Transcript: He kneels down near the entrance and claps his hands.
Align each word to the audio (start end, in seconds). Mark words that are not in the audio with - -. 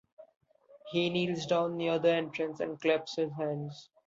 He 0.89 1.11
kneels 1.11 1.45
down 1.45 1.77
near 1.77 1.99
the 1.99 2.09
entrance 2.11 2.59
and 2.59 2.81
claps 2.81 3.17
his 3.17 3.31
hands. 3.33 3.91